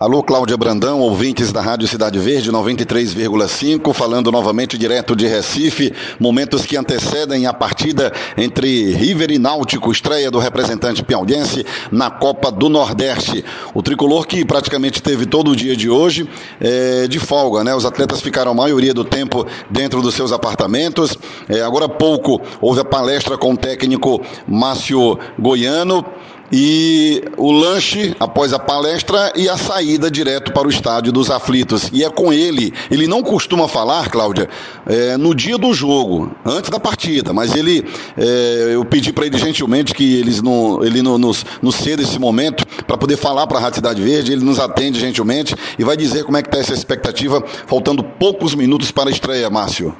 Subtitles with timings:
[0.00, 6.64] Alô, Cláudia Brandão, ouvintes da Rádio Cidade Verde 93,5, falando novamente direto de Recife, momentos
[6.64, 12.70] que antecedem a partida entre River e Náutico, estreia do representante piauiense na Copa do
[12.70, 13.44] Nordeste.
[13.74, 16.26] O tricolor que praticamente teve todo o dia de hoje
[16.58, 17.74] é, de folga, né?
[17.74, 21.18] Os atletas ficaram a maioria do tempo dentro dos seus apartamentos.
[21.50, 26.02] É, agora há pouco houve a palestra com o técnico Márcio Goiano
[26.50, 31.90] e o lanche após a palestra e a saída direto para o estádio dos aflitos.
[31.92, 34.48] E é com ele, ele não costuma falar, Cláudia,
[34.86, 37.84] é, no dia do jogo, antes da partida, mas ele,
[38.16, 42.66] é, eu pedi para ele gentilmente que eles não, ele nos, nos ceda esse momento
[42.86, 46.24] para poder falar para a Rádio Cidade Verde, ele nos atende gentilmente e vai dizer
[46.24, 49.94] como é que está essa expectativa, faltando poucos minutos para a estreia, Márcio.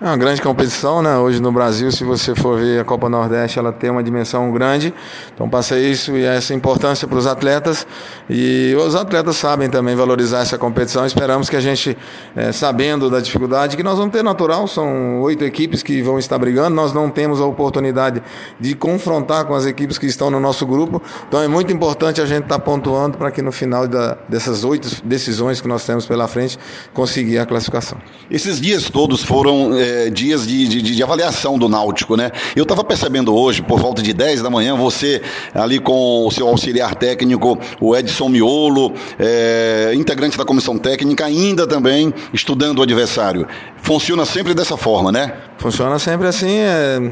[0.00, 1.18] É uma grande competição, né?
[1.18, 4.94] Hoje no Brasil, se você for ver a Copa Nordeste, ela tem uma dimensão grande.
[5.34, 7.84] Então passa isso e essa importância para os atletas.
[8.30, 11.04] E os atletas sabem também valorizar essa competição.
[11.04, 11.98] Esperamos que a gente,
[12.36, 16.38] é, sabendo da dificuldade, que nós vamos ter natural, são oito equipes que vão estar
[16.38, 16.76] brigando.
[16.76, 18.22] Nós não temos a oportunidade
[18.60, 21.02] de confrontar com as equipes que estão no nosso grupo.
[21.26, 24.62] Então é muito importante a gente estar tá pontuando para que no final da, dessas
[24.62, 26.56] oito decisões que nós temos pela frente,
[26.94, 27.98] conseguir a classificação.
[28.30, 29.67] Esses dias todos foram.
[29.76, 32.30] É dias de, de, de, avaliação do Náutico, né?
[32.54, 35.22] Eu estava percebendo hoje, por volta de 10 da manhã, você
[35.54, 41.66] ali com o seu auxiliar técnico, o Edson Miolo, é, integrante da comissão técnica, ainda
[41.66, 43.46] também estudando o adversário.
[43.88, 45.32] Funciona sempre dessa forma, né?
[45.56, 47.10] Funciona sempre assim, é,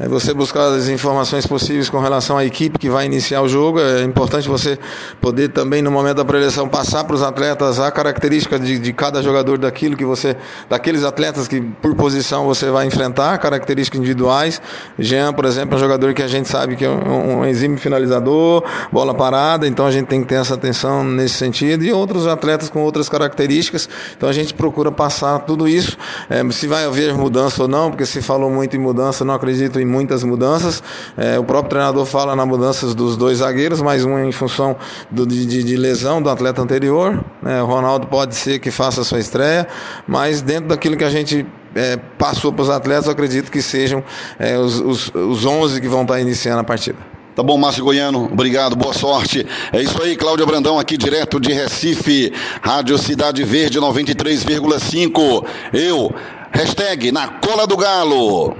[0.00, 3.78] é, você buscar as informações possíveis com relação à equipe que vai iniciar o jogo.
[3.78, 4.76] É importante você
[5.20, 9.22] poder também, no momento da preleção, passar para os atletas a característica de, de, cada
[9.22, 10.36] jogador daquilo que você,
[10.68, 14.60] daqueles atletas que por posição você vai enfrentar, características individuais.
[14.98, 17.76] Jean, por exemplo, é um jogador que a gente sabe que é um, um exime
[17.78, 21.84] finalizador, bola parada, então a gente tem que ter essa atenção nesse sentido.
[21.84, 25.96] E outros atletas com outras características, então a gente procura passar tudo isso.
[26.30, 29.80] É, se vai haver mudança ou não porque se falou muito em mudança, não acredito
[29.80, 30.82] em muitas mudanças.
[31.16, 34.76] É, o próprio treinador fala na mudanças dos dois zagueiros, mais um em função
[35.10, 37.24] do, de, de, lesão do atleta anterior.
[37.42, 37.62] Né?
[37.62, 39.66] O Ronaldo pode ser que faça a sua estreia,
[40.06, 44.02] mas dentro daquilo que a gente é, passou para os atletas, eu acredito que sejam
[44.38, 47.17] é, os, os, os 11 que vão estar iniciando a partida.
[47.38, 49.46] Tá bom, Márcio Goiano, obrigado, boa sorte.
[49.72, 55.46] É isso aí, Cláudia Brandão, aqui direto de Recife, Rádio Cidade Verde 93,5.
[55.72, 56.12] Eu,
[56.50, 58.56] hashtag na cola do galo.